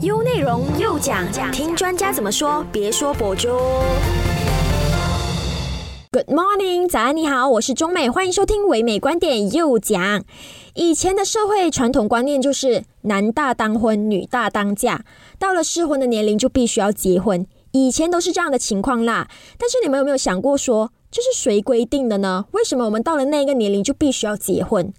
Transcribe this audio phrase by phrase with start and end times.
[0.00, 3.48] 优内容又讲，听专家怎么说，别说博主。
[6.10, 10.24] Good morning，早安，你好，我是中美，欢迎收听唯美观点又讲。
[10.74, 15.04] 以前的社会传统观念就是男大当婚，女大当嫁，
[15.38, 19.28] 到了适婚的年龄就必须要结婚，以前都是这样的情况啦。
[19.56, 22.46] 但是你们有没有想过说，这是谁规定的呢？
[22.50, 24.92] 为什么我们到了那个年龄就必须要结婚？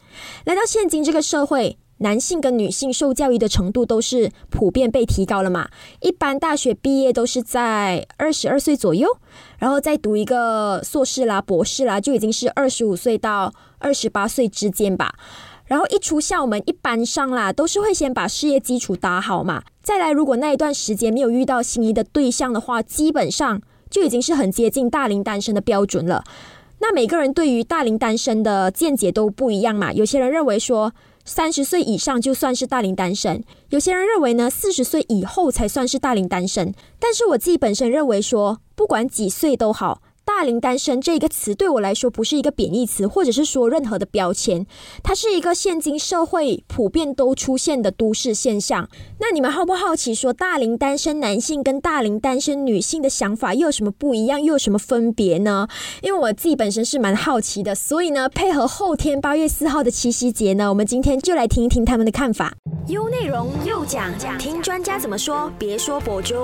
[0.46, 1.77] 来到现今这个社会。
[2.00, 5.70] 男性跟女性受教育的程度都是普遍被提高了嘛？
[6.02, 9.18] 一般大学毕业都是在二十二岁左右，
[9.57, 15.14] 然后再读一个硕士啦、博士啦，就已经是二十五岁到二十八岁之间吧。
[15.65, 19.64] 然后一出校门，一般上啦都是会先把事业基础打好嘛。
[19.84, 26.23] 再来，如果那一段时间没有遇到心仪的对象的话，基本上就已经是很接近大龄单身的标准了。
[26.79, 29.92] 那每个人对于大龄单身的见解都不一样嘛？
[29.92, 30.93] 有些人认为说。
[31.29, 36.73] 三十岁以上就算是大龄单身，有些人认为呢，四十岁以后才算是大龄单身。
[36.97, 40.02] 但是我自己本身认为说，不管几岁都好。
[40.30, 44.67] 大龄单身这一个词对我来说不是一个贬义词，或者是说任何的标签，
[45.02, 48.88] 它是一个现今社会普遍都出现的都市现象。
[49.19, 55.67] 那你们好不好奇说大龄单身男性跟大龄单身女性的想法又有什么不一样，又有什么分别呢？
[56.03, 62.53] 因为我自己本身是蛮好奇的，所以呢，配合后天八月四号的七夕节呢，我们今天就来听一听他们的看法。
[62.88, 66.35] 优内容又讲讲，听专家怎么说，别说博主。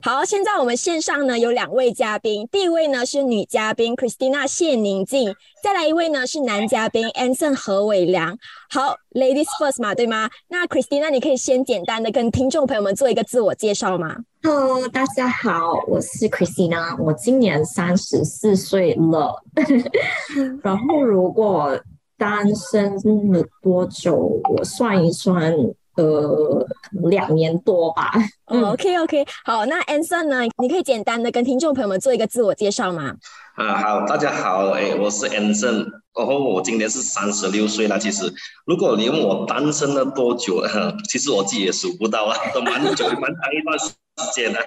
[0.00, 8.38] 好，现在我们线上呢有两位嘉宾，第一位呢是女嘉宾 Christina 谢宁静，再来一位呢是男嘉宾 Anson 何伟良。
[8.70, 10.30] 好，Ladies first 嘛，对吗？
[10.46, 19.42] 那 Christina 你可以先简单的跟听众朋友们做一个自我介绍吗？Hello，大家好，我是 Christina，我今年三十四岁了。
[20.62, 21.76] 然后如果
[22.16, 22.94] 单身
[23.32, 25.52] 了多久，我算一算。
[25.98, 26.64] 呃，
[27.10, 28.12] 两年多吧。
[28.46, 30.42] 嗯，OK OK，好，那 Anson 呢？
[30.62, 33.12] 你可以简单的跟听众朋友们做一个自我介绍吗？
[33.56, 35.86] 啊，好，大家好，哎，我是 Anson，
[36.16, 37.98] 然后我今年是三十六岁了。
[37.98, 38.32] 其实，
[38.64, 40.62] 如果你问我单身了多久，
[41.10, 43.90] 其实我自己也数不到啊，都蛮久，蛮长一段时。
[44.32, 44.58] 间了。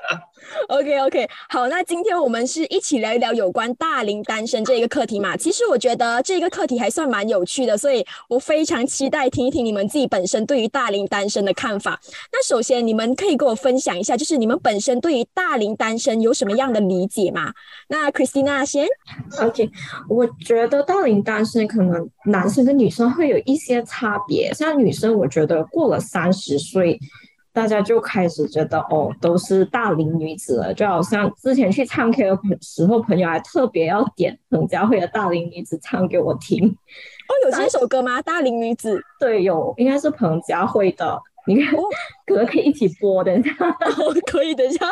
[0.67, 5.38] OK OK，好，那今天我们是一起聊一聊有关大龄单身这一个课题嘛？
[5.38, 12.00] 其实我觉得这个课题还算蛮有趣的，所以我非常期待听一听你们自己本身对于大龄单身的看法。
[12.31, 17.53] 那首先，你们可以跟我分享一下，就是你们本身对于大龄单身有什么样的理解吗？
[17.88, 18.88] 那 Christina 先。
[19.39, 19.69] OK，
[20.09, 27.00] 我觉得大龄单身可能男生跟女生会有一些差别，像女生，我觉得过了三十岁。
[27.53, 36.66] 大家就开始觉得哦，都是大龄女子了，就好像之前去唱 K 的时候，朋友还特别要点彭佳慧的《大龄女子》唱给我听。
[36.67, 38.19] 哦，有这首歌吗？
[38.23, 41.19] 《大龄女子》对，有，应该是彭佳慧的。
[41.47, 41.75] 你看，
[42.28, 43.51] 可能可以一起播，等一下。
[44.31, 44.85] 可以，等一下。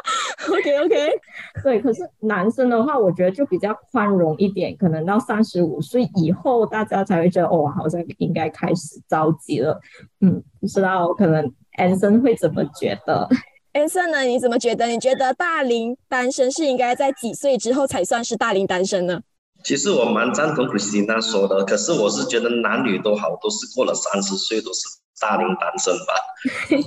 [0.52, 1.12] OK OK。
[1.64, 9.80] 对，可是男生的话，我觉得就比较宽容一点，可能到三十五岁以后，大家才会觉得哦，好像应该开始着急了。
[10.22, 11.54] 嗯，不知道可能。
[11.80, 13.28] 安生会怎么觉得？
[13.72, 14.22] 安生呢？
[14.22, 14.86] 你怎么觉得？
[14.88, 19.22] 你觉得大龄单身是应该在几岁之后才算是大龄单身呢？
[19.64, 24.82] 其实我蛮赞同 Christina 说的，可是我是觉得男女都好，都是过了三十岁都是
[25.20, 26.14] 大龄单身吧。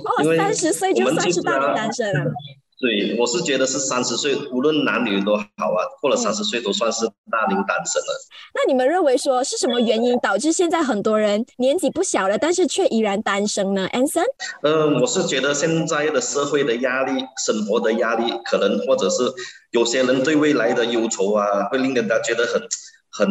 [0.23, 2.31] 哦，三十岁就算是大龄单身了。
[2.83, 8.27] 对，我是觉得是三十岁，无论男女都好啊，过了三十岁都算是大龄单身了。
[8.53, 14.25] 那你们认为说是什么原因导致现在很多人年纪不小了，但是却依然单身呢？Anson？
[14.63, 19.23] 嗯，我是觉得现在的社会的压力、生活的压力，可能或者是
[19.71, 22.61] 有些人对未来的忧愁啊，会令人家觉得很。
[23.15, 23.29] 很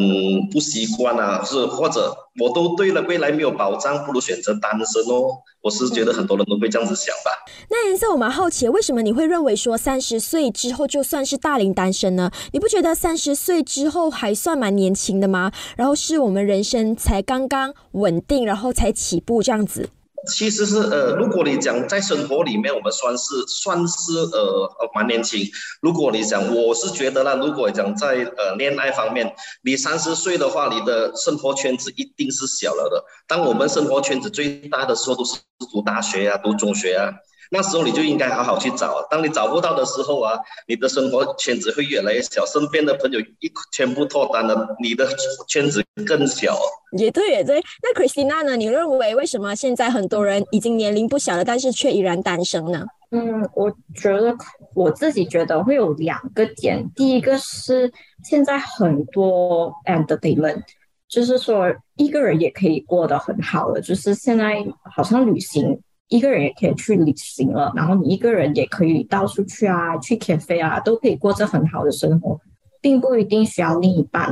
[0.48, 5.42] 不习惯啊，是或者我都对了，未来没有保障，不如选择单身哦。
[5.60, 7.30] 我是觉得很多人都会这样子想吧。
[7.68, 12.30] 那颜色我蛮好奇，为什么你会认为说三十岁之后就算是大龄单身呢？
[12.52, 15.50] 你不觉得三十岁之后还算蛮年轻的吗？
[15.76, 19.88] 然后是我们人生才刚刚稳定，然后才起步这样子。
[20.28, 25.44] 其实是呃，如果你讲在生活里面，我们算是算是呃呃蛮年轻。
[25.80, 29.34] 如果你讲，我是觉得呢，如果讲在呃恋爱方面，
[29.64, 33.04] 你三十岁的话，你的生活圈子一定是小了的。
[33.26, 35.40] 当我们生活圈子最大的时候，都是
[35.72, 37.12] 读大学啊，读中学啊。
[37.54, 45.06] 那时候你就应该好好去找，当你找不到的时候啊，你的生活圈子会越来越小，身边的朋友一全部脱单了，你的
[45.46, 46.58] 圈子更小。
[46.96, 47.62] 也对，也对。
[47.82, 48.56] 那 Christina 呢？
[48.56, 52.86] 你认为为什么现在很多人已经年龄不小了，但是却依然单身呢？
[53.10, 54.34] 嗯，我觉得
[54.74, 57.92] 我自己觉得会有两个点，第一个是
[58.24, 60.62] 现在很多 entertainment，
[61.06, 61.66] 就是说
[61.96, 64.64] 一个人也可以过得很好了，就是现在
[64.96, 65.78] 好像旅行。
[66.12, 72.38] 一个人也可以去旅行了，然后你一个人也可以到处去啊，去 cafe 啊，都可以过着很好的生活，
[72.82, 74.30] 并不一定需要另一半。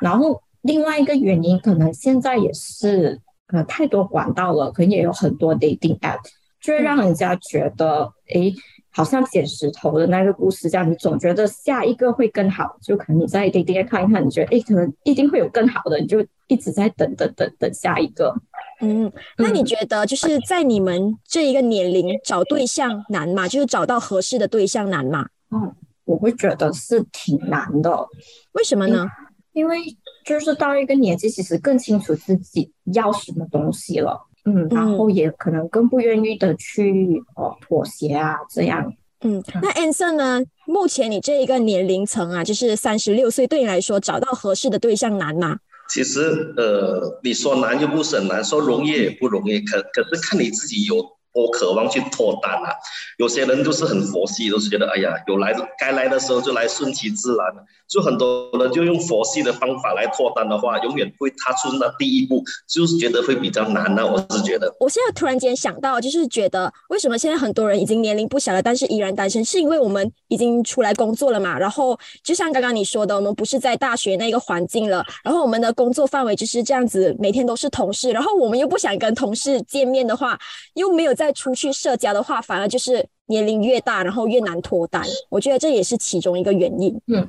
[0.00, 6.18] 然后另外一个原因，可能现在也是呃太多管道了，可能也有很多 dating app，
[6.62, 8.50] 就会让人家觉得，哎，
[8.90, 18.34] 好像捡石头的那个故事这样，你总觉得下一个会更好，就可能你在 dating app 看一看，你觉得，哎，可能一定会有更好的，你就一直在等等等等下一个。
[18.84, 23.46] 嗯，那你觉得就是在你们这一个年龄找对象难吗？
[23.46, 25.28] 就是找到合适的对象难吗？
[25.50, 25.72] 嗯，
[26.04, 28.06] 我会觉得是挺难的。
[28.52, 29.06] 为什么呢？
[29.52, 29.78] 因为
[30.24, 34.26] 就是到一个年纪，其实更清楚自己要什么东西了。
[34.44, 38.92] 嗯，然后也可能更不愿意的去哦妥协啊，这样。
[39.20, 40.42] 嗯，那 Anson 呢？
[40.66, 45.58] 目前你这一个年龄层啊，就是三十六岁，对你来说找到合适的对象难吗？
[45.88, 50.96] 其实，呃，你说难又不是很难，说容易也不容易，可可是看你自己有
[51.32, 52.72] 我渴望去脱单啊。
[53.18, 57.46] 有些人就是很佛系，都是觉得，哎呀，有来该来的时候就来，顺其自然。
[57.88, 64.06] 就很多人就用佛系的方法来脱单的话，永远会踏出那第一步，就是觉得会比较难呢。
[64.06, 71.58] 我是觉得，我现在突然间想到，就是觉得为什么现在很多人已经年龄不小了，但是依然单身，是因为我们已经出来工作了嘛？
[71.58, 80.38] 然后就像刚刚你说的，我们不是在大学那个环境了，然后我们的工作范围就是这样子，每天都是同事，然后我们又不想跟同事见面的话，
[80.76, 83.06] 又没有再出去社交的话，反而就是。
[83.26, 86.94] 年龄越大，然后越难脱单，我觉得这也是其中一个原因。
[87.06, 87.26] 嗯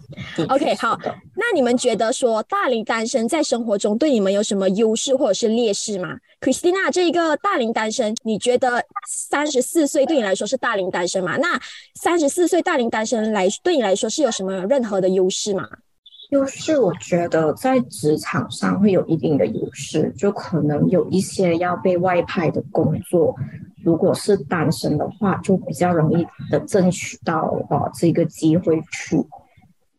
[0.50, 1.00] ，OK，好，
[1.38, 11.38] 那你们觉得说大龄单身在生活中对你们有什么优势或者是劣势吗？Christina，这一个大龄单身，你觉得三十四岁对你来说是大龄单身吗？
[11.38, 11.58] 那
[11.96, 15.66] 三十四岁大龄单身来对你来说是有什么任何的优势吗？
[16.32, 23.36] 优势，我觉得在职场上会有一定的优势，就可能有一些要被外派的工作。
[23.84, 29.18] 如果是单身的话，就比较容易的争取到哦这个机会去。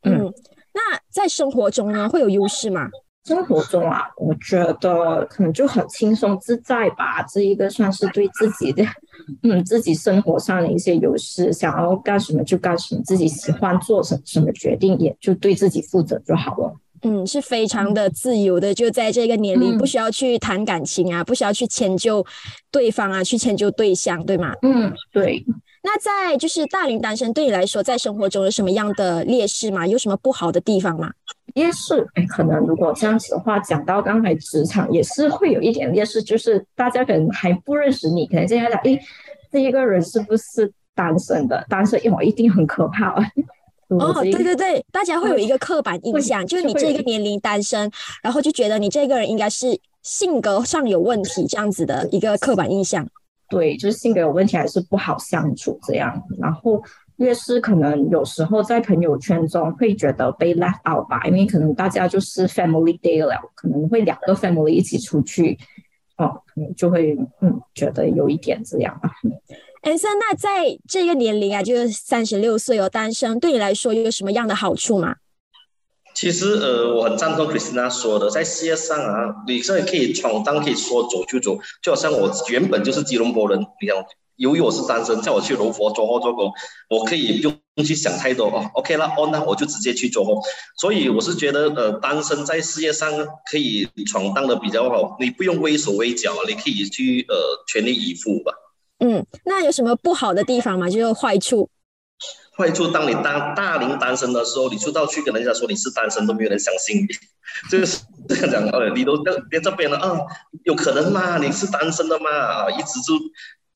[0.03, 0.33] 嗯，
[0.73, 2.89] 那在生活中呢，会有优势吗？
[3.25, 7.23] 生活中啊，我觉得可能就很轻松自在吧。
[7.23, 8.85] 这一个算是对自己的，
[9.43, 16.77] 嗯，自己生活上的一些优势，想要干什么就干什么，自己喜欢做什什么决定，也就对自己负责就好了。
[17.05, 22.25] 嗯，是非常的自由的，就在这个年龄，不需要去谈感情啊，不需要去迁就
[22.71, 24.53] 对方啊，去迁就对象，对吗？
[24.63, 25.45] 嗯，对。
[25.83, 29.87] 那在就是大龄单身，对你来说，在生活中有什么样的劣势吗？
[29.87, 31.13] 有什么不好的地方吗？
[31.53, 38.99] 劣势，哎，可能如果这样子的话，讲到刚才职场也是会有一点劣势，就是大家可能还不认识你，可能现在讲，哎，
[39.53, 41.63] 这一个人是不是单身的？
[41.69, 43.15] 单身一一定很可怕。
[43.89, 47.91] 哦，对对对，大家会有一个刻板印象，就是你这个年龄单身，
[48.23, 53.07] 然后就觉得你这个人应该是性格上有问题这样子的一个刻板印象。
[53.49, 56.23] 对，就是性格有问题，还是不好相处这样。
[56.39, 56.83] 然后
[57.17, 65.57] 越是可能有时候在朋友圈中会觉得被 left out 吧，因为可能大家就是 family day 了，可能会两个 family 一起出去，
[66.17, 66.41] 哦，
[66.77, 68.99] 就会嗯觉得有一点这样。
[69.85, 75.17] 安森，那在这个年龄啊，就是三十六岁哦，单身，对你来说有什么样的好处吗？
[76.15, 84.03] 其实，呃，我很赞同 Christina 说的，在事业上啊，你现在可以闯荡，可以说走就走，就好像我原本就是吉隆坡人一样，
[84.37, 86.51] 由于我是单身，叫我去柔佛做货做工，
[86.89, 88.65] 我可以不用去想太多哦。
[88.73, 90.41] OK 了，哦，那我就直接去做货。
[90.79, 93.13] 所以我是觉得，呃，单身在事业上
[93.53, 97.35] 可以闯荡的比较好，你不用畏手畏脚，你可以去呃
[97.67, 98.55] 全力以赴吧。
[98.99, 100.89] 嗯，那有什么不好的地方吗？
[100.89, 101.69] 就是坏处。
[102.57, 107.07] 坏处，当你当大龄单身的时候，你出道去跟人家说你是单身，都没有人相信你。
[107.71, 109.17] 这个是这样讲，呃，你都
[109.51, 110.19] 连这边了啊，
[110.65, 111.39] 有可能吗？
[111.39, 112.31] 你是单身的吗？
[112.31, 113.15] 啊，一直就。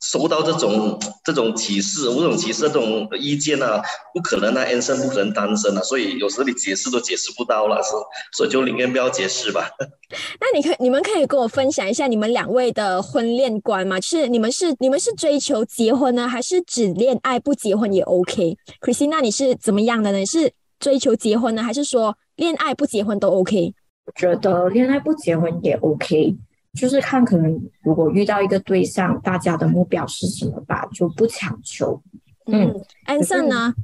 [0.00, 3.80] 收到这种这种歧视，这种歧视这种意见呢，
[4.14, 7.90] 不可能啊，单身不可能单身啊，所以有时候你解释都解释不到了，是，
[8.36, 9.68] 所以就宁愿不要解释吧。
[10.40, 13.98] 那你可你们可以跟我分享一下你们两位的婚恋观吗？
[13.98, 20.24] 就是你们是你们是追求结婚呢，还是只恋爱不结婚也 OK？Christina，你是怎么样的呢？
[20.24, 23.74] 是追求结婚呢，还是说恋爱不结婚都 OK？
[24.06, 26.36] 我觉得恋爱不结婚也 OK。
[26.78, 32.00] 就是看可能如果遇到一个对象，大家的目标是什么吧，就不强求。
[32.46, 32.72] 嗯，
[33.04, 33.74] 安盛呢？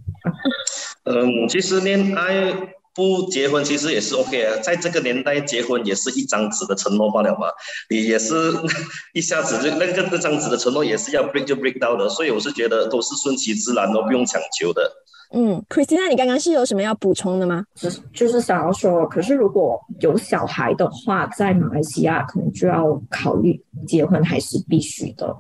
[1.05, 2.55] 嗯，其实恋爱
[2.95, 7.49] 不结婚其实也是 OK 啊，在这个年代结婚也是一张纸的承诺罢了嘛，
[7.91, 8.53] 你也是
[9.13, 14.91] 一下子就那个那张纸的承诺也是要 break 就 break 到的，所以我是觉得都是顺其自然，都不用强求的。
[15.33, 17.65] 嗯，Christina，你刚刚是有什么要补充的吗？
[17.75, 25.37] 就是就是想要说，可是如果有小孩的话，在马来西亚可能就要考虑结婚还是必须的。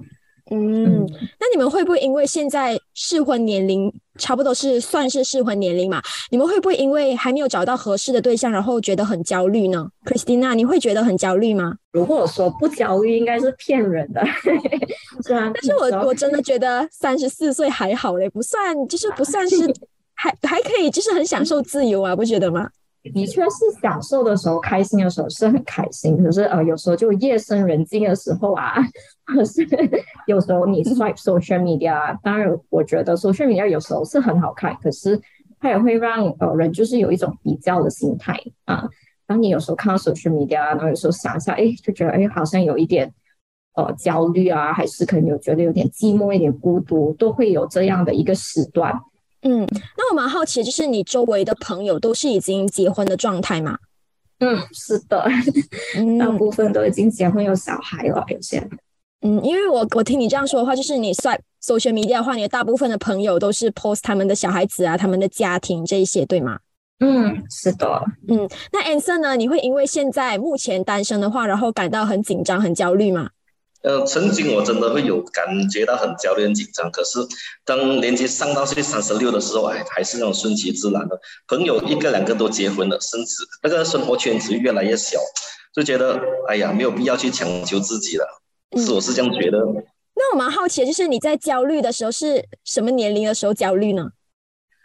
[0.50, 1.06] 嗯，
[1.40, 6.02] 那你们会不会因为现在适婚年龄差不多是算是适婚年龄嘛？
[6.30, 11.74] 你们会不会因为还没有找到合适的对象，然后觉得很焦虑呢？Christina，你会觉得很焦虑吗？
[11.92, 14.22] 如果说不焦虑，应该是骗人的。
[15.26, 19.56] 是啊，但是我我真的觉得三十四岁还好嘞，不算，就是不算是
[20.14, 22.68] 还还可以，就是很享受自由啊，不觉得吗？
[23.12, 26.16] 的确是享受的时候，开心的时候是很开心。
[26.23, 28.76] 可是呃，有时候就夜深人静的时候啊，
[29.26, 29.66] 可是
[30.26, 35.20] 有时候你 swipe social media，当然我觉得 social media 有时候是很好看，可是
[35.61, 38.88] 它也会让呃人就是有一种比较的心态啊。
[39.26, 43.12] 当你有时候看到 social media，然后有时候想一下，哎，就觉得哎，好像有一点
[43.75, 48.99] 呃焦虑啊，还是可能有觉得有点寂寞、一点孤独，都会有这样的一个时段。
[49.46, 53.78] 嗯，那我蛮好奇，就是你周围的朋友都是已经结婚的状态吗？
[54.40, 55.24] 嗯，是的，
[56.18, 58.66] 大部分都已经结婚有小孩了，有些。
[59.20, 66.58] 嗯，因为我我听你这样说的话，就是你算 social media 的话，你的大部分的朋友都是 post 他们的小孩子啊，他们的家庭这一些，对吗？
[67.00, 67.86] 嗯，是的。
[68.28, 69.36] 嗯，那 Anson 呢？
[69.36, 73.30] 你会因为现在目前单身的话，然后感到很紧张、很焦虑吗？
[73.85, 76.91] 呃，曾经我真的会有感觉到很焦虑、很紧张。
[76.91, 77.19] 可是
[77.67, 81.21] 当年纪上到去三十六的时候，哎，还是那种顺其自然的。
[81.47, 85.19] 朋友一个两个都结婚了，甚至那个生活圈子越来越小，
[85.75, 88.26] 就觉得哎呀，没有必要去强求自己了。
[88.79, 89.59] 是，我是这样觉得。
[90.17, 94.09] 那我蛮好奇，就是你在焦虑的时候是什么年龄的时候焦虑呢？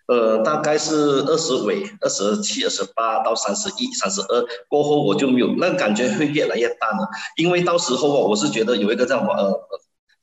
[0.10, 0.96] 呃，大概是
[1.28, 7.08] 二十尾，二十七、二十八到三十一、三十二过后，我就没有那感觉会越来越淡了。
[7.38, 9.54] 因为到时候啊，我是觉得有一个叫什么呃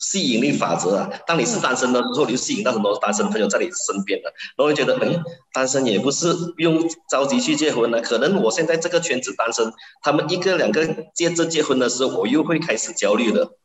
[0.01, 1.09] 吸引力法则啊。
[1.25, 8.01] 当你是单身的时候，你就吸引到很多单身朋友在你身边了，然后觉得哎，单身也不是不用着急去结婚了。
[8.01, 13.57] 可能我现在这个圈子单身，他们一个两个接着结婚的时候，我又会开始焦虑了。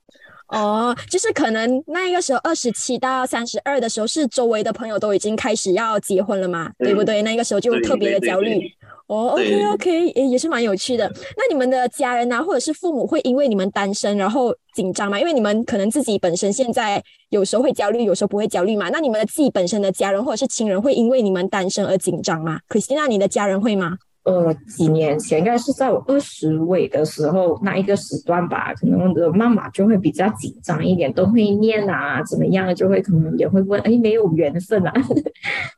[0.51, 7.21] 哦，就是可能那个时候二十七到三十二的时候，是周围的朋友都已经开始要结婚了嘛，对不对？
[7.21, 8.69] 那个时候就特别的焦虑。
[9.07, 11.09] 哦，OK OK，也也是蛮有趣的。
[11.35, 15.19] 那你们的家人啊，或者是父母会因为你们单身然后紧张吗？
[15.19, 18.89] 因为你们可能自己本身现在有时候会焦虑，有时候不会焦虑嘛。
[18.89, 23.97] 那你们的自己本身的家人或者是亲人会因为你们单身而紧张吗？Christina，你的家人会吗？
[24.23, 34.93] 呃，几年前应该是在我二十尾的时候那一个时段吧，可能我的妈妈就会比较紧张一点，都会念啊，怎么样，就会可能也会问，哎，没有缘分啊，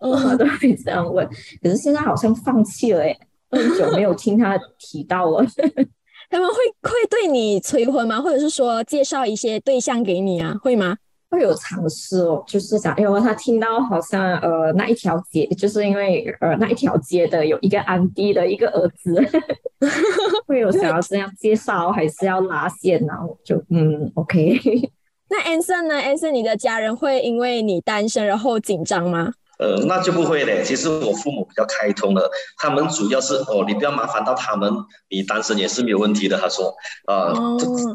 [0.01, 1.25] 嗯， 都会这样问。
[1.62, 3.17] 可是现在好像放弃了，哎，
[3.50, 5.45] 很久没有听他提到了。
[6.29, 8.19] 他们会会对你催婚吗？
[8.19, 10.55] 或者是说介绍一些对象给你啊？
[10.62, 10.97] 会吗？
[11.34, 19.20] 会有尝试哦，就是想，因为他听到好像呃那一条街，就是因为呃那一条街的有一个安迪的一个儿子，
[20.46, 24.60] 会有想要这样介绍，还是要拉线然后就嗯，OK。
[25.28, 29.34] 那 Anson 呢？Anson，你的家人会因为你单身然后紧张吗？
[29.63, 30.62] 呃，那就不会嘞。
[30.65, 34.70] 其实我父母比较开通的，他们主要是哦，你不要麻烦到他们，
[35.10, 36.38] 你单身也是没有问题的。
[36.38, 37.32] 他说，啊，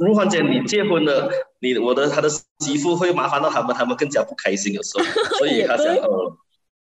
[0.00, 5.04] 如果姐你结婚了，你我的他的媳妇会麻烦到他们，他们更加不开心有时候。
[5.37, 6.38] 所以他想哦，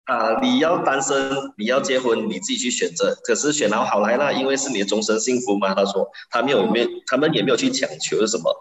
[0.05, 3.13] 啊，你要单身，你要结婚，你自己去选择。
[3.25, 5.73] 可是选好好来了，因为是你的终身幸福嘛。
[5.73, 8.55] 他说，他没有没有，他们也没有去强求什么。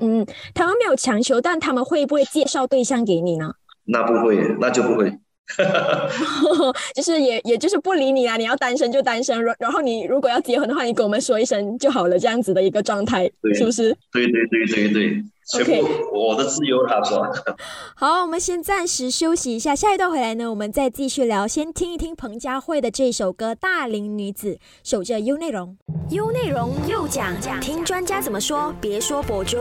[0.00, 3.52] 嗯，他们没有强求，但他们会不会介绍对象给你呢？
[3.86, 5.18] 那不会，那就不会。
[6.94, 8.36] 就是也也就是不理你啊！
[8.36, 13.94] 你要单身就单身，然然后你如果要结婚的话，你跟我们说一声就好了，这样子的一个状态，是不是？
[14.12, 15.24] 对对对对对
[15.60, 15.82] ，OK，
[16.12, 17.26] 我的自由他说。
[17.94, 21.46] 好，我们先暂时休息一下，下一段回来呢，我们再继续聊。
[21.46, 25.76] 先听一听彭佳慧的这首歌《大龄女子》，守着优内容，
[26.10, 29.58] 优内容又讲讲，听专家怎么说，别说博主。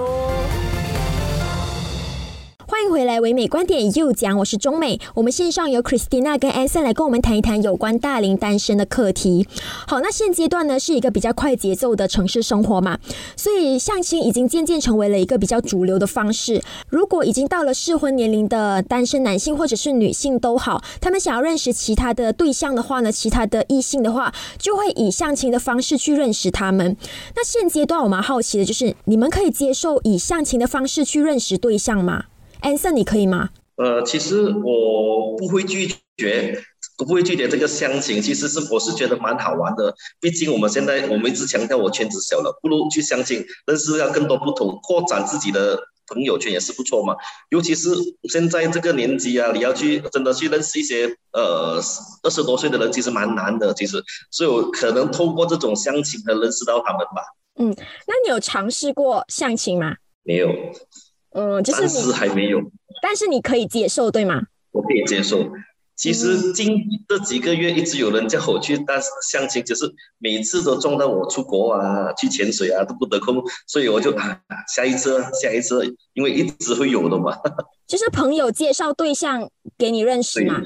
[2.73, 4.99] 欢迎回来，唯美观点又讲，我是中美。
[5.13, 9.47] 我们线上有 Christina 跟 Anson 来跟我们谈一谈有关大龄单身的课题。
[9.87, 12.97] 好，那现阶段呢是一个比较快节奏的城市生活嘛，
[13.37, 16.63] 所以相亲已经渐渐成为了一个比较主流的方式。
[16.89, 26.97] 如果已经到了适婚年龄的单身男性或者是女性都好，他们想要认识其他的对象的话呢，其他的异性的话，就会以相亲的方式去认识他们。
[27.35, 32.23] 那现阶段我蛮好奇的就是，你们可以接受以相亲的方式去认识对象吗？
[32.63, 33.49] 安森，你可以吗？
[33.75, 36.57] 呃，其实我不会拒绝，
[36.97, 38.21] 我不会拒绝这个相亲。
[38.21, 39.93] 其实是我是觉得蛮好玩的。
[40.21, 45.77] 毕竟我们现在我们一直强调我圈子小了，不如去相亲，认识要更多不同，扩展自己的
[46.07, 47.15] 朋友圈也是不错嘛。
[47.49, 47.89] 尤其是
[48.31, 51.81] 现在这个年纪啊，你要去真的去认识一些呃
[52.21, 53.73] 二十多岁的人，其实蛮难的。
[53.73, 54.01] 其实，
[54.31, 57.23] 所以我可能通过这种相亲，能认识到他们吧。
[57.59, 57.75] 嗯，
[58.07, 59.95] 那你有尝试过相亲吗？
[60.23, 60.47] 没有。
[61.33, 62.59] 嗯，就是暂时还没有，
[63.01, 64.41] 但是你可以接受，对吗？
[64.71, 65.49] 我可以接受。
[65.95, 68.99] 其实近这几个月一直有人叫我去但
[69.29, 69.85] 相亲，就是
[70.17, 74.41] 每次都撞到我出国啊、去潜水啊都不得空，所以我就啊
[74.73, 77.37] 下一次下一次，因为一直会有的嘛。
[77.85, 79.47] 就是朋友介绍对象
[79.77, 80.59] 给你认识嘛。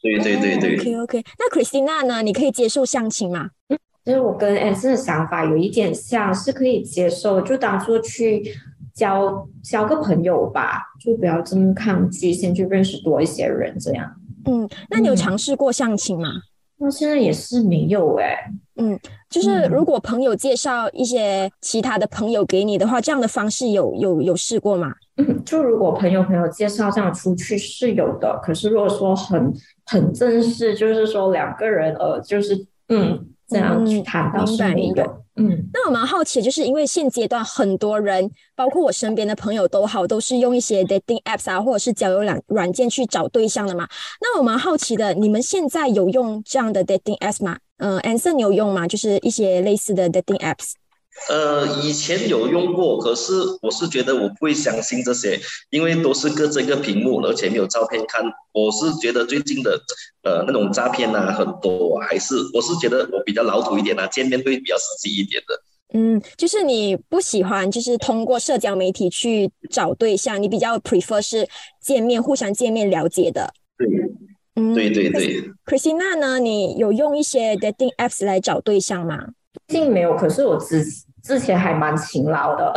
[0.00, 0.76] 对对对对。
[0.76, 2.20] OK OK，那 Christina 呢？
[2.22, 3.50] 你可以接受相亲吗？
[4.04, 8.52] 其实我跟 Anson 的想法有一点像，是可以接受，就当做去
[8.94, 14.10] 交交个朋友吧，就不要这么抗拒，先去认识多一些人这样。
[14.44, 16.28] 嗯，那你有尝试过相亲吗？
[16.78, 18.50] 那现在也是没有哎。
[18.76, 18.98] 嗯，
[19.30, 24.92] 就是如果朋友介绍一些其他的朋友给你的话，这样的方式有有有试过吗？
[25.16, 29.52] 嗯，就如果朋友朋友介绍这样出去是有的，可是如果说很
[29.86, 35.04] 很正式，就是说两个人呃，就是嗯这样去谈到是没有。
[35.36, 43.88] 嗯，那我蛮好奇，就是因为现阶段很多人，包括我身边的朋友都好，都是用一些 dating apps 啊，或者是交友软软件去找对象的嘛。
[44.20, 47.56] 那我蛮好奇的，你们现在有用这样的 dating apps 吗？
[47.78, 48.86] 嗯，Anson 有用吗？
[48.86, 50.72] 就是一些类似的 dating apps。
[51.28, 55.38] 呃，以前有用过，可是我是觉得我不会相信这些，
[55.70, 58.24] 因为都是隔着一个屏幕，而且没有照片看。
[58.52, 59.78] 我是觉得最近的
[60.22, 65.62] 呃那种诈骗啊很多，还是我是觉得我比较老土一点啊，见面会比较实际一点的。
[65.94, 71.46] 嗯，就是你不喜欢就是通过社交媒体去找对象，你比较 prefer 是
[71.82, 73.52] 见面互相见面了解的。
[73.76, 73.86] 对，
[74.56, 75.44] 嗯，对对对。
[75.66, 79.28] Christina 呢，你有用一些 dating apps 来找对象吗？
[79.66, 80.84] 并没有，可是我之
[81.22, 82.72] 之前还蛮勤劳的。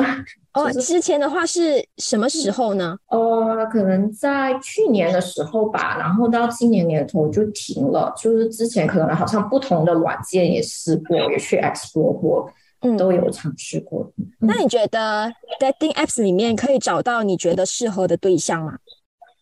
[0.53, 2.98] 哦， 之前的话是什么时候呢？
[3.10, 8.13] 呃，可能在去年的时候吧，然后到今年年头就停了。
[8.15, 12.50] 就是之前可能好像不同的软件也试过，也去 explore 过，
[12.82, 14.10] 嗯，都有尝试过。
[14.39, 15.29] 那你觉得
[15.60, 18.77] dating apps 里面可以找到你觉得适合的对象吗？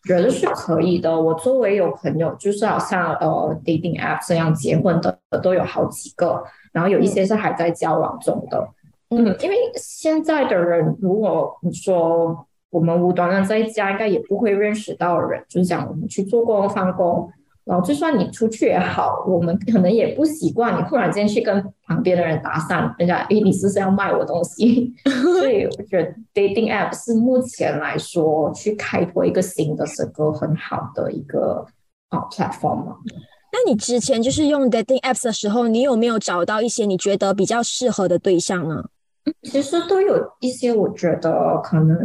[0.06, 1.18] 觉得是可以的。
[1.18, 6.42] 我周围有朋友，就是好像呃 dating app 这样结婚的都有好几个。
[6.74, 8.68] 然后有一些是还在交往中的，
[9.10, 17.30] 嗯，因为现在的人，如果你说我们无端端在家，应该也不会认识到人，就是讲我们去做工、放工，
[17.64, 24.92] 然后就算你出去也好，我们可能也不习惯你忽然间去跟旁边的人搭讪，人家诶，你是不是要卖我东西？
[25.38, 31.64] 所以我觉得 dating app 是目前来说去开拓一个新的整个很好的一个
[32.08, 32.96] 啊 platform 嘛。
[33.54, 38.84] 那你之前就是用 dating apps 的时候，你有没有找到一些你觉得比较适合的对象呢？
[39.44, 41.96] 其实都有一些，我觉得可能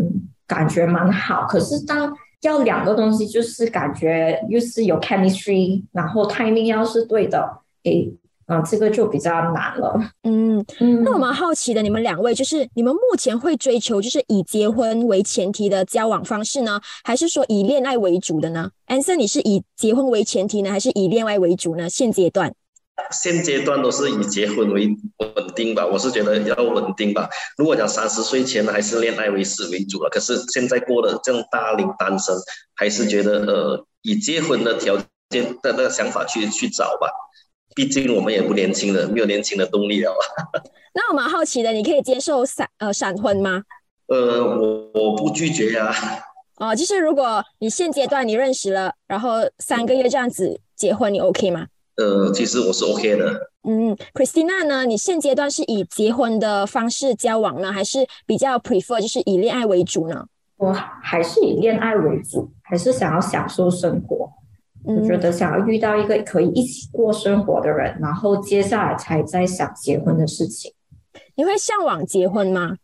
[0.46, 1.48] 感觉蛮好。
[1.48, 8.14] 可是当要两个东西，就是感觉又是有 chemistry，然后 timing 要是对的，诶。
[8.50, 9.94] 啊，这个就比较难了。
[10.24, 21.88] 嗯嗯，那我蛮好奇的，你们两位就是你们目前会追求就是以结婚为前提的交往方式呢，还是说以恋爱为主的呢？Anson，你是以结婚为前提呢，还是以恋爱为主呢？
[21.88, 22.52] 现阶段，
[23.12, 24.88] 现阶段都是以结婚为
[25.20, 25.86] 稳定吧。
[25.86, 27.30] 我是觉得要稳定吧。
[27.56, 32.36] 如果讲三十岁前还是恋爱为是为主了，可是现在过了这样大龄单身，
[32.76, 34.98] 还是觉得呃以结婚的条
[35.30, 37.08] 件的那个想法去去找吧。
[37.76, 40.14] 毕竟我们也不年轻了，没有年轻的动力了。
[40.94, 43.64] 那我蛮好奇的，你可以接受闪呃闪婚吗？
[44.08, 45.94] 呃，我我不拒绝呀。
[46.58, 51.68] 哦，就是如果你现阶段你认识了，然后三个月这样子结婚，你 OK 吗？
[51.96, 53.50] 呃，其实我是 OK 的。
[53.64, 54.86] 嗯，Christina 呢？
[54.86, 60.26] 你现阶段是以结婚的方式交往呢，还是比较 prefer 就是以恋爱为主呢？
[60.58, 64.30] 我还是以恋爱为主，还是想要享受生活。
[64.96, 70.74] 我觉得想要遇到一个可以一起过生活的人，然后接下来才在想结婚的事情。
[71.36, 72.76] 你会向往结婚吗？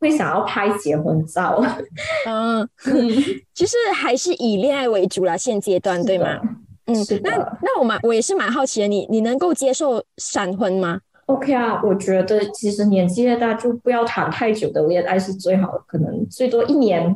[0.00, 1.62] 会想要拍结婚照。
[2.26, 2.66] 嗯，
[3.52, 6.40] 就是还是以恋爱为主啦，现阶段对吗？
[6.86, 17.14] 嗯，那那我蛮我也是蛮好奇的，你你能够接受闪婚吗？OK 啊，我觉得其实年纪越大就不要谈太久的恋爱是最好的，可能最多一年。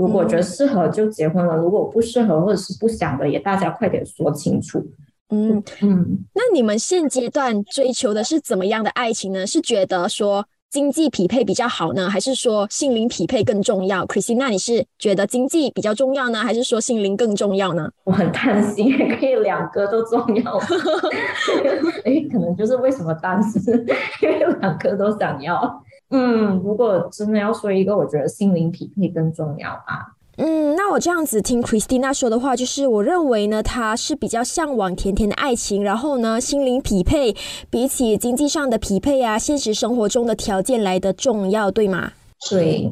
[0.00, 4.82] 如果觉得适合就结婚了，如果不适合或者是不想的，也大家快点说清楚。
[5.28, 9.46] 嗯嗯，那你们现阶段追求的是怎么样的爱情呢？
[9.46, 17.90] 是觉得说经济匹配比较好呢，还是说心灵匹配更重要？Chrissy，那你是觉得经济比较重要呢，还是说心灵更重要呢？
[18.04, 20.58] 我很担心，也 可以两个都重要。
[22.04, 23.86] 哎，可能就是为什么单身，
[24.22, 25.84] 因为两个都想要。
[26.10, 30.16] 嗯，如果真的要说一个，我觉得心灵匹配更重要吧。
[30.36, 37.36] 嗯，那我这样子听 Christina 说的话，就是我认为呢，她是比较向往甜甜的爱情，然后呢，心灵匹配
[37.68, 42.12] 比起经济上的匹配啊，现实生活中的条件来的重要，对吗？
[42.48, 42.90] 对。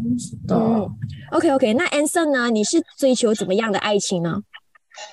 [0.50, 0.87] 嗯
[1.33, 2.50] ，OK OK，那 Anson 呢？
[2.50, 4.42] 你是追求怎么样的爱情呢？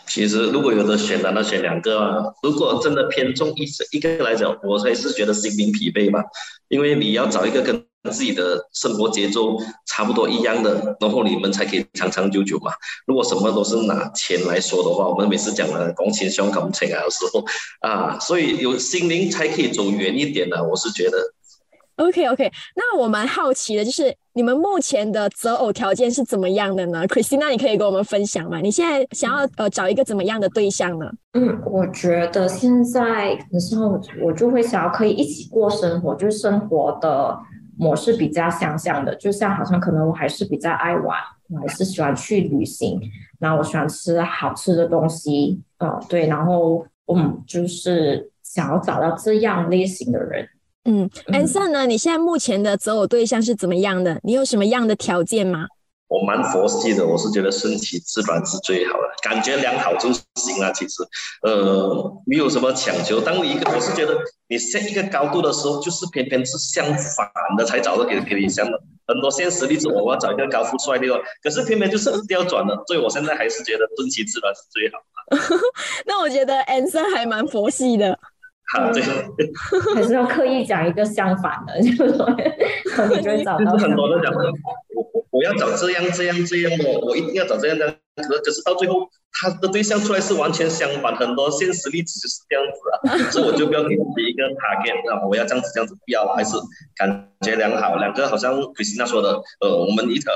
[0.07, 2.23] 其实如果有的选，那选两个啊。
[2.43, 6.23] 如果真的偏重一一个来讲，我还是觉得心灵疲惫吧，
[6.67, 12.71] 因为你要找一个跟自己的生活节奏差不多一样的，然后你们才可以长长久久嘛。
[13.07, 17.43] 如果什么都是拿钱来说的话，我们每次讲的共情相感情啊，有时候
[17.81, 20.63] 啊，所以有心灵才可以走远一点呢。
[20.63, 21.17] 我是觉得。
[21.97, 28.59] OK OK，那我蛮好奇的，就是你们目前的择偶条件是怎么样的呢？Christina，你可以跟我们分享吗？
[28.59, 31.09] 你现在想要呃找一个怎么样的对象呢？
[31.33, 37.39] 嗯，我觉得现在的时候，我就会想要可以一起过生活，就是生活的
[37.77, 41.17] 模式比较相像的，就像好像可能我还是比较爱玩，
[41.49, 42.99] 我还是喜欢去旅行，
[43.39, 50.45] 然后我喜欢吃好吃的东西，嗯，对，然后嗯，就是想要找到这样类型的人。
[50.85, 51.85] 嗯，Anson 呢？
[51.85, 54.19] 你现在目前的择偶对象是怎么样的？
[54.23, 55.65] 你有什么样的条件吗？
[56.07, 60.71] 我蛮佛系的，我是觉得顺其自然是最好的，感觉良好就行了。
[60.71, 61.01] 其实，
[61.41, 63.19] 呃，没有什么强求。
[63.19, 64.15] 当你一个，我是觉得
[64.47, 68.79] 你设一个高度的时候，就是偏偏是相反的才找到给给你相的。
[69.07, 71.07] 很多现实例子，我要找一个高富帅的，
[71.41, 72.79] 可是偏偏就是调转的。
[72.85, 75.59] 所以我现在还是觉得顺其自然是最好的。
[76.05, 78.17] 那我觉得 Anson 还蛮佛系的。
[78.73, 79.03] 啊，对，
[79.93, 82.27] 还是要刻意讲一个相反的， 就是说，
[83.15, 83.71] 你就会找到。
[83.77, 84.41] 很多人讲，我
[85.13, 96.55] 我我要找这样这样这样的，我一定要找这样的，可可是到最后，他的对象出来是完全相反，很多现实例子就是这样子啊， 所以我就不要给自己一个 target，啊，我要这样子这样子，不要，还是
[96.95, 100.31] 感觉良好，两个好像 Christina 说的，呃，我们一个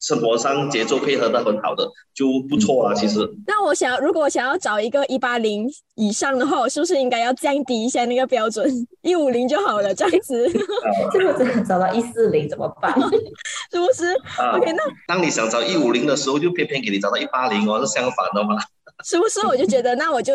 [0.00, 3.18] 生活上节奏配合的很好的就不错了，其实。
[3.46, 8.66] 那我想，如果想要找一个一八零以上的话，我是不是应该要降低一下那个标准，
[9.02, 9.94] 一五零就好了？
[9.94, 10.50] 这样子。
[11.12, 12.92] 这个真的找到一四零怎么办？
[13.70, 14.12] 是不是
[14.56, 18.56] ？OK，那当你想找一五零的时候，就偏偏给你找到一八零哦，是相反的嘛？
[19.04, 19.46] 是不是？
[19.46, 20.32] 我就觉得，那我就。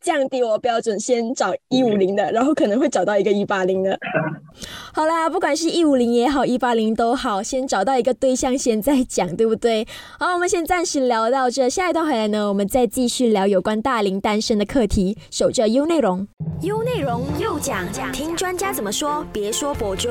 [0.00, 3.98] 降低我标准，先找一五零的，然后可能会找到一个一八零的。
[4.92, 9.86] 好啦，不管是一五零也好，一八零都好，先找到一个对象先再讲，对不对？
[10.18, 15.18] 好，我们先暂时聊到这，下一段回来呢，我们再继续聊有关大龄单身的课题。
[15.30, 16.26] 守着 U 内容
[16.62, 20.08] ，U 内容又讲讲，听专家怎么说，别说博主。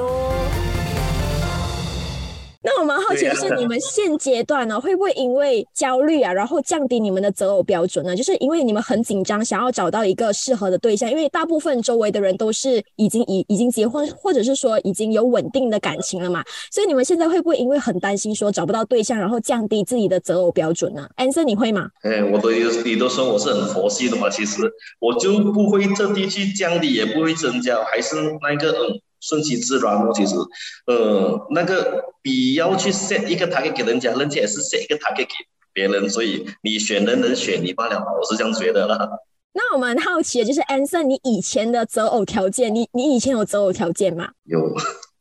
[2.66, 8.16] 那我蛮好奇的是，你们现阶段呢，会不会因为焦虑啊，然后降低你们的择偶标准呢？
[8.16, 21.88] 就是因为你们很紧张，想要找到一个适合的对象，因为大部分周围的人都是已经已已经结婚，或者是说已经有稳定的感情了嘛，所以你们现在会不会因为很担心说找不到对象，然后降低自己的择偶标准呢？Anson，你会吗？
[22.02, 22.50] 哎，我都
[22.84, 24.64] 你都说我是很佛系的嘛，其实
[25.00, 29.00] 我就不会特地去降低，也不会增加，还是那个嗯。
[29.22, 30.36] 顺其自然哦，其实，
[30.88, 35.34] 呃，那个你要去 set 一个 target 给人家，人家也是 set 一个 target 给
[35.74, 39.10] 别人，所以你选人能选你罢了嘛，我是这样觉得啦。
[39.54, 44.30] 那我们好奇的，就是 Anson，你以前的择偶条件，你你以前有择偶条件吗？
[44.44, 44.60] 有。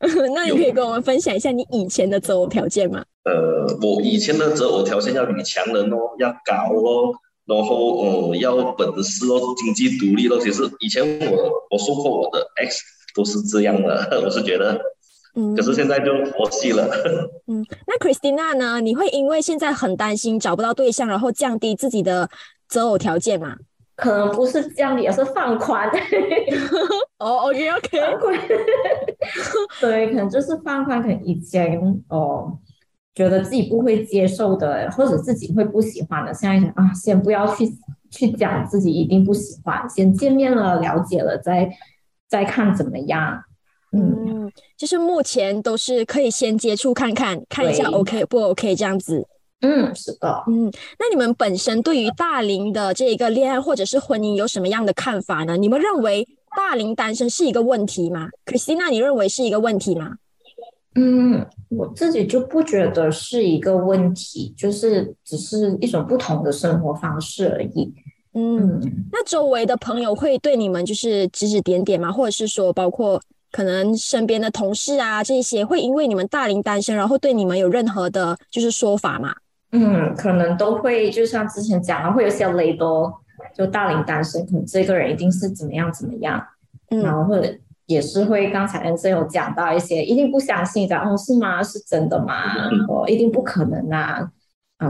[0.34, 3.02] 那你可以跟我们分享一下你以前的择偶条件吗？
[3.24, 7.14] 呃，我以前的择偶条件要女强人哦，要高哦，
[7.46, 10.38] 然后呃要本事哦，经济独立哦。
[10.42, 12.82] 其实以前我我说过我的 X。
[13.14, 14.78] 都是这样的， 我是觉得，
[15.36, 16.88] 嗯，可是现在就佛系了。
[17.46, 18.80] 嗯，那 Christina 呢？
[18.80, 22.28] 你会因为现在很担心找不到对象，然后降低自己的
[22.68, 23.56] 择偶条件吗？
[23.96, 25.88] 可能不是降低，而是放宽。
[27.18, 28.36] 哦，OK OK，放宽。
[29.80, 32.58] 对，可能就是放宽，可能以前哦，
[33.14, 37.70] 觉得自己不会接受的，或者自己会不喜欢的，现在想啊，先不要去
[38.10, 41.70] 去讲自己一定不喜欢，先见面了，了解了再。
[42.34, 43.44] 再看怎么样？
[43.92, 49.24] 嗯，就是目前都是可以先接触看看，看一下 OK 不 OK 这样子。
[49.60, 50.42] 嗯，是的。
[50.48, 50.68] 嗯，
[50.98, 55.56] 那你们本身对于大龄的这个恋爱或者是婚姻有什么样的看法呢？
[55.56, 60.16] 你们认为大龄单身是一个问题吗？Christina，你认为是一个问题吗？
[60.96, 67.94] 嗯，我自己就不觉得是一个问题，就是只是一种不同的生活方式而已。
[68.34, 68.80] 嗯，
[69.12, 72.10] 那周围的朋友会对你们就是指指点点吗？
[72.10, 73.20] 或者是说，包括
[73.52, 79.32] 可能身边的同事啊这些，会因为你们大龄单身，然后对你们有任何的就是说法吗？
[79.70, 83.12] 嗯，可能都会，就像之前讲的，会有些雷多，
[83.56, 86.44] 就大龄单身，可能这个人一定是怎么样怎么样，
[86.90, 87.48] 嗯然后或者
[87.86, 91.62] 也是会刚才恩生有讲到一些，一定不相信的，哦，是吗？
[91.62, 92.68] 是真的吗？
[92.88, 94.28] 哦，一定不可能啊。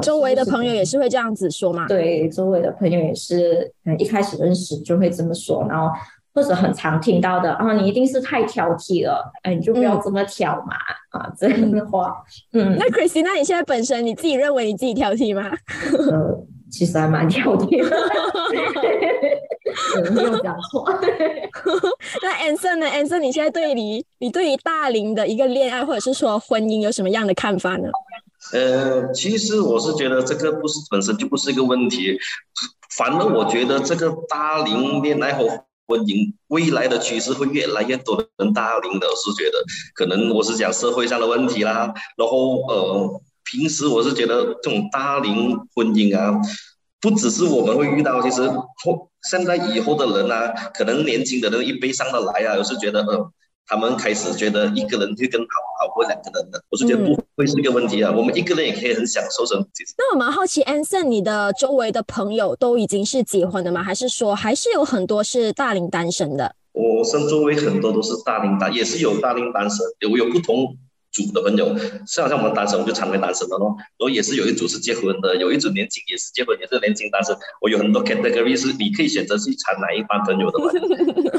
[0.01, 1.87] 周围的朋友也是会这样子说嘛？
[1.87, 5.88] 对，周围的朋友也是，嗯，一开始认识就会这么说，然后
[6.35, 10.75] 或者很常听到的啊，你一定是太挑剔了，哎，你就不要这么挑嘛，
[11.11, 12.16] 啊，这样的话，
[12.53, 15.51] 嗯，那 Chrissy，那你现在本身你自己认为你自己挑剔吗？
[16.11, 17.97] 呃，其实还蛮挑剔的，
[20.12, 20.85] 没有讲错。
[22.23, 27.88] 那 Anson 呢？Anson，你现在对你，你对于大龄的一个恋爱或者是说婚姻有什么样的看法呢？
[28.52, 32.16] 呃，其实我是觉得这个不是本身就不是一个问题，
[32.96, 35.46] 反而我觉得这个大龄恋爱和
[35.87, 39.59] 婚姻未来的趋势会越来越多的人大龄的，我是觉得
[39.94, 46.38] 可能我是讲社会上的问题啦，然后呃，平时我是觉得这种大龄婚姻啊，
[47.00, 53.33] 不只是我们会遇到，其实后现在以后的人啊，可能年轻的人一辈上的来啊，我是觉得呃。
[53.66, 55.46] 他们开始觉得一个人会更好
[55.81, 58.12] 好过两个人的，我是觉得不会是一个问题啊。
[58.14, 59.68] 我们一个人也可以很享受生活。
[59.96, 63.83] 那我蛮好奇，Anson，你的周围的朋友都已经是结婚的吗？
[63.83, 66.55] 还是说还是有很多是大龄单身的？
[66.72, 70.77] 我身周围很多都是大龄单，也是有大龄单身，有有不同。
[71.14, 71.74] 组的朋友，
[72.05, 73.77] 像像我们单身，我们就成为单身了咯。
[73.79, 77.35] 然后也是有一组是结婚的，有一组年轻也是结婚，也是年轻单身。
[77.62, 80.66] 我有很多 category 是你可以选择去参哪一班朋友的嘛。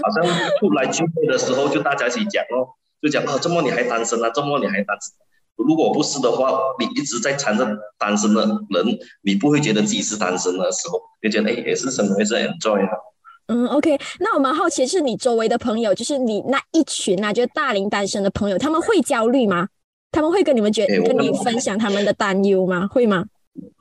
[0.01, 0.23] 好像
[0.59, 4.29] 出来聚会的时候，就大家一起讲哦，就讲哦，周末你还单身啊？
[4.29, 5.13] 周末你还单身？
[5.57, 7.65] 如果不是的话，你一直在缠着
[7.97, 12.91] 单身的人，你不会觉得自己是单身的时候，就觉得哎，也是生活也是 enjoy 啊。
[13.47, 19.67] 嗯，OK，那我蛮好奇，是你周围的朋友，就是你那一群啊，就是大龄单身的朋友，他们会焦虑吗？
[20.11, 22.87] 他们会跟你们觉跟你分享他们的担忧吗？
[22.87, 23.25] 会吗？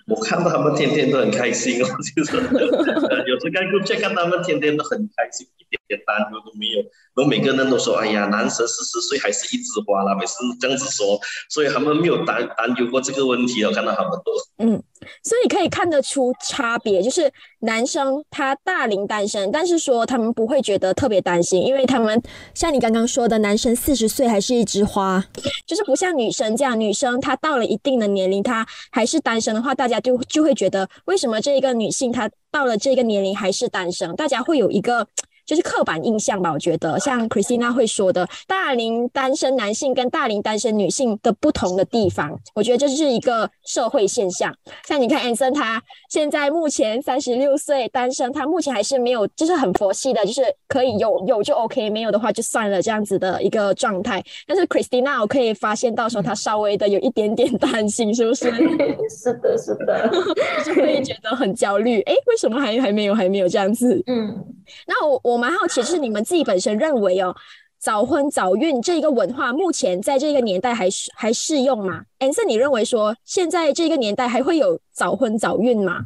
[0.06, 2.36] 我看到他们天天都很开心哦，就是
[3.26, 6.82] 有时看 group chat 看他们天天都很开心，一点点担忧都没有。
[7.14, 13.70] 然后每个人都说：“哎呀，男生四十岁还是一枝花啦。”每次这样子说，所以他们没有担担忧过这个问题哦。
[13.72, 14.32] 看到他们都
[14.64, 14.82] 嗯。
[15.22, 22.20] 所以可以看得出差别，就是男生他大龄单身，但是说他们不会觉得特别担心，因为他们
[22.54, 25.22] 像你刚刚说的，男生四十岁还是一枝花，
[25.66, 35.06] 就是不像女生这样，女生她到了一定的年龄，她还是单身的话，大家就就会觉得为什么这一个女性她到了这个年龄还是单身，大家会有一个。
[35.46, 44.54] 就是刻板印象吧，我觉得像 Christina 会说的，大龄单身男性跟大龄单身女性的不同的地方，我觉得这是一个社会现象。
[44.86, 54.24] 像你看 Anson，他现在目前三十六岁单身，他目前还是没有，就是很佛系的，就是可以有有就 OK，没有的话就算了这样子的一个状态。
[54.46, 58.50] 但是 Christina，我可以发现到时候他稍微的有一点点担心，是不是？
[59.10, 60.10] 是的，是的，
[60.64, 62.00] 就会觉得很焦虑。
[62.02, 64.02] 哎，为什么还还没有还没有这样子？
[64.06, 64.42] 嗯，
[64.86, 65.33] 那我我。
[65.34, 67.34] 我蛮好奇，就是你们自己本身认为哦，
[67.80, 76.02] 早婚早孕这一个文化，目前在这个年代还还适用吗？Anson，你认为说现在这个年代还会有早婚早孕吗？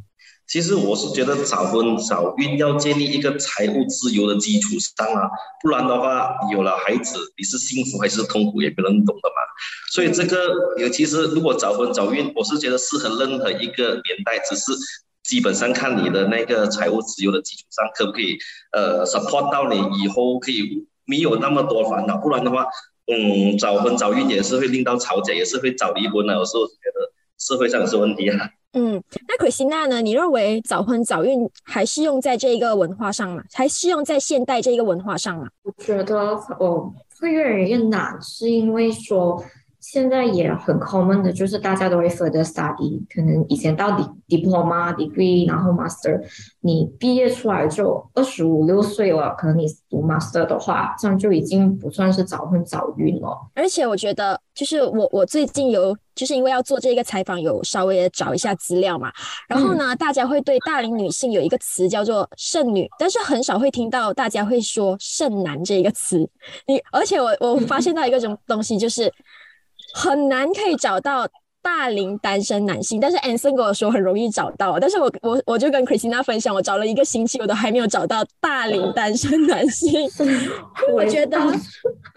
[0.46, 5.28] 其实我是觉得早婚早孕要建立一个财务自由的基础上啊，
[5.62, 9.44] 不然的话，有了孩子，你是幸福还是痛苦也不能懂的嘛。
[9.92, 10.38] 所以这个，
[10.78, 14.72] 尤其是如果早婚早孕，我是觉得适合任何一个年代，只是。
[15.28, 18.38] 基本上看你的那个财务自由的基础上，可不可以
[18.72, 22.16] 呃 support 到你以后可以没有那么多烦恼？
[22.16, 22.64] 不然的话，
[23.12, 26.32] 嗯，早婚早孕也是会令到吵架，也是会早离婚的。
[26.32, 28.48] 有时候觉得社会上是问题啊。
[28.72, 30.00] 嗯，那可西娜呢？
[30.00, 33.42] 你认为早婚早孕还适用在这一个文化上吗？
[33.52, 35.46] 还适用在现代这一个文化上吗？
[35.62, 36.16] 我觉得
[36.58, 39.44] 哦，会越来越难，是因为说。
[39.80, 43.90] 现在也很 common 的，就是大家都会 further study，可能以前到
[44.28, 46.20] diploma degree，然后 master，
[46.60, 53.38] 你毕业出来就二十五六岁了，可能你读 master 的话，这样就已经不算是早婚早孕了。
[53.54, 59.12] 而且我觉得，就是我我最近有，就是因为要做这个采访，有稍微的找一下资料嘛。
[59.48, 66.28] 然后呢，大家会对大龄女性有一个词叫做剩女，但是很少会听到大家会说剩男这一个词。
[66.66, 69.12] 你而且我我发现到一个什么东西就是。
[69.94, 71.26] 很难可以找到
[71.62, 80.08] 大龄单身男性，但是 Anson 跟我说很容易找到，但是我我我就跟 Christina 分享，我找了一个星期，我都还没有找到大龄单身男性，
[80.92, 81.38] 我觉得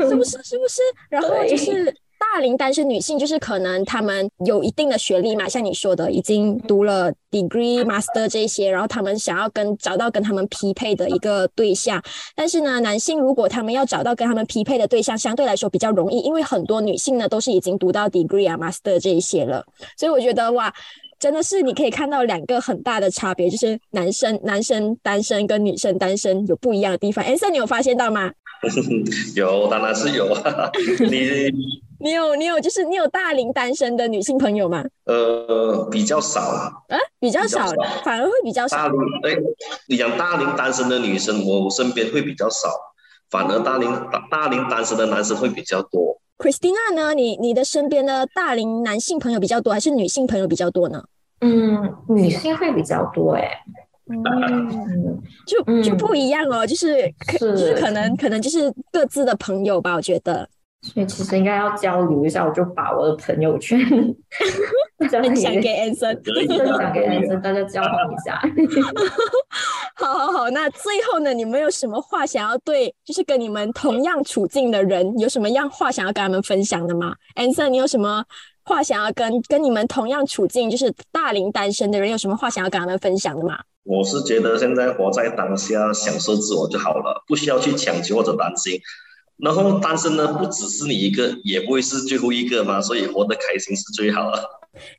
[0.08, 0.82] 是不是是不是？
[1.10, 1.96] 然后就是。
[2.22, 12.02] 大龄单身女性就是可能她们有一定的学历嘛，像你说的，已经读了 degree、master 这些，然后他们想要跟找到跟他们匹配的一个对象。
[12.36, 19.66] 但是呢，男性如果他们要找到跟他们匹配的对象，相对来说比较容易，因为很多女性呢都是已经读到 degree 啊、master 这一些了。
[19.98, 20.72] 所以我觉得哇，
[21.20, 27.26] 真的是你可以看到两个很大的差别，就是男生男生单身跟女生单身有不一样的地方。
[27.26, 28.32] a n 你有发现到吗？
[29.36, 30.72] 有，当然是有啊，
[31.10, 31.91] 你。
[32.02, 34.84] 你有你有就是你有大龄单身的女性朋友吗？
[35.06, 36.40] 呃，比较少。
[36.42, 36.72] 啊，
[37.20, 37.68] 比较少，
[38.04, 38.78] 反而会比较少。
[38.78, 39.38] 大龄哎，
[39.88, 42.70] 你讲大龄单身的女生，我身边会比较少，
[43.30, 46.20] 反而大龄大大龄单身的男生会比较多。
[46.38, 47.14] Christina 呢？
[47.14, 51.04] 你你的身边的大龄男性朋友比较多，还是女性朋友比较多呢？
[51.42, 53.48] 嗯，女性会比较多哎。
[54.10, 60.50] 嗯， 就就不一样哦，就是就是可能可能就是各自的朋友吧，我觉得。
[60.82, 63.80] 所以其实应该要交流一下，我就把我的朋友圈
[64.98, 68.42] 分享给安森，分享给安森，大家交换一下。
[69.96, 77.14] 好好好，那最后呢，你们有什么话想要对，就是跟你们同样处境的人，有什么样话想要跟他们分享的吗？
[77.36, 78.26] 安森，你有什么
[78.64, 83.60] 话想要跟跟你们同样处境，就是大龄单身的人，有什么话想要跟他们分享的吗？
[83.84, 88.80] 我是觉得现在活在当下，享受自我就好了，不需要去强求或者担心。
[89.42, 94.38] 然后单身呢，不只是你一个，也不会是最后一个嘛，所以活得开心是最好的。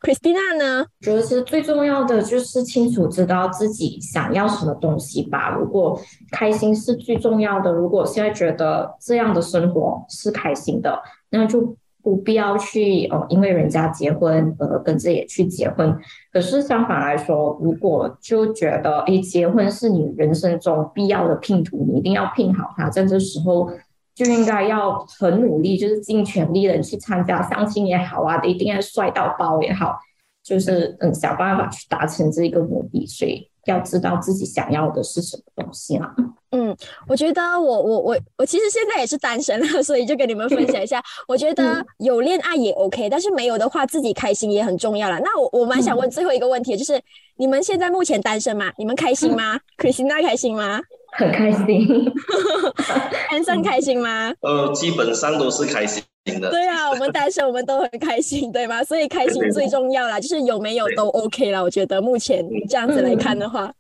[0.03, 5.57] Christina 呢，觉得是最重要的，就是清楚知道自己想要什么东西吧。
[5.59, 5.99] 如果
[6.31, 11.01] 开心是最重要的，如果现在觉得这样的生活是开心的，
[11.31, 15.97] 那就不必要去哦，因为人家结婚而跟着也去结婚。
[16.33, 23.71] 可是相反来说，如果就觉得诶，结婚是你人生中必要的拼图，你一定要拼好它，在这时候。
[24.15, 29.99] 就应该要很努力，就是尽全力的去参加相亲也好啊，一定要帅到爆也好，
[30.43, 33.07] 就是嗯想办法去达成这一个目的。
[33.07, 36.15] 所以要知道自己想要的是什么东西啊。
[36.51, 36.77] 嗯，
[37.09, 41.03] 我觉得我我我我其实现在也是单身了，所以就跟你们分享一下。
[41.27, 45.19] 我觉得有恋爱也 OK，但是没有的话，自己开心也很重要了。
[45.21, 47.01] 那我我蛮想问最后一个问题，就是
[47.37, 48.71] 你们现在目前单身吗？
[48.77, 50.81] 你们开心吗？Christina 开心吗？
[51.13, 51.87] 很开心，
[53.31, 54.33] 单身开心吗？
[54.41, 56.03] 呃，基本上都是开心
[56.41, 56.51] 的。
[56.51, 58.83] 对啊，我们单身我们都很开心，对吗？
[58.83, 61.63] 所以开心最重要啦，就是有没有都 OK 了。
[61.63, 63.71] 我觉得目前这样子来看的话，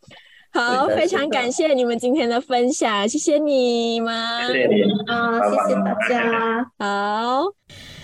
[0.52, 6.70] 好，非常感谢你们今天的分享，谢谢你们，谢谢你啊，谢谢大家。
[6.78, 7.44] 好，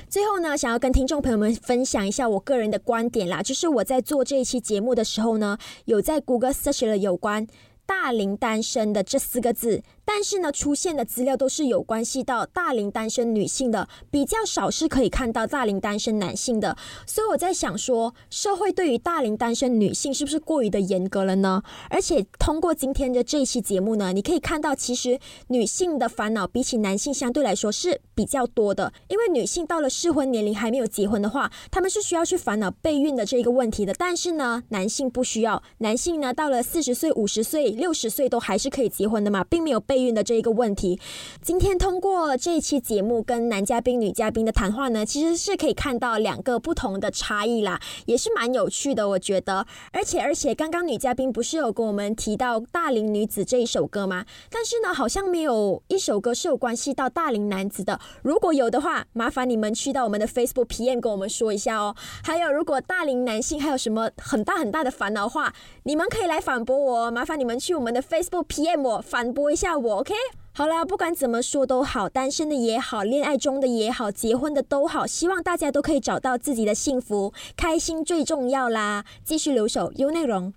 [0.08, 7.46] 最后呢，想要跟听众朋友们分享一下我个人的观点啦，就是我在做这一期节目的时候呢，有在谷歌 search 了有关。
[7.88, 9.82] 大龄单身的这四个字。
[10.10, 16.74] 但是呢，出现的资料都是有关系到大龄单身女性的，比较少是可以看到大龄单身男性的。
[17.06, 21.62] 所以我在想说，社会对于大龄单身女性是不是过于的严格了呢？
[21.90, 28.90] 而且通过今天的这一期节目呢，你可以看到，其实女性的烦恼比起男性相对来说是比较多的。
[29.08, 33.92] 因为女性到了适婚年龄还没有结婚的话，他们是需要去烦恼备孕的这个问题的。
[33.98, 39.97] 但是呢，男性不需要，男性呢到了四十岁、五十岁、六十岁都还是可以结婚的嘛，并没有备。
[40.02, 40.98] 孕的这一个问题，
[41.42, 49.66] 今天通过这一期节目跟男嘉宾、女嘉宾的谈话呢，其实是可以看到两个不同的差异啦，也是蛮有趣的，我觉得。
[49.92, 54.24] 而且而且，刚刚女嘉宾不是有跟我们提到《大龄女子》这一首歌吗？
[54.50, 57.98] 但是呢，好像没有一首歌是有关系到大龄男子的。
[58.22, 61.94] 如果有的话，麻烦你们去到我们的 Facebook PM 跟我们说一下哦。
[62.22, 65.52] 还有，如果大龄男性还有什么很大很大的烦恼话，
[65.84, 69.98] 你们可以来反驳我，麻烦你们去我们的 Facebook PM 我反驳一下我。
[70.00, 70.12] OK，
[70.52, 79.04] 好啦，不管怎么说都好，单身的也好，恋爱中的也好，结婚的都好，希望大家都可以找到自己的幸福，开心最重要啦！
[79.24, 80.52] 继续留守优内容，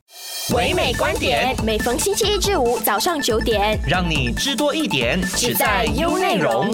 [0.53, 6.69] 唯美观点，每逢星期一至五早上九点，让你知多一点，只在优内容。